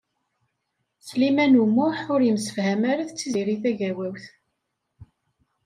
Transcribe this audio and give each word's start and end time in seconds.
Sliman 1.07 1.53
U 1.61 1.63
Muḥ 1.75 1.97
ur 2.13 2.21
yemsefham 2.23 2.81
ara 2.91 3.07
d 3.09 3.11
Tiziri 3.17 3.55
Tagawawt. 3.61 4.25